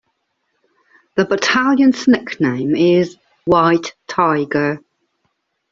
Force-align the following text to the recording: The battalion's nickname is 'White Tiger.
The 1.15 1.25
battalion's 1.25 2.07
nickname 2.07 2.75
is 2.75 3.17
'White 3.45 3.93
Tiger. 4.07 4.79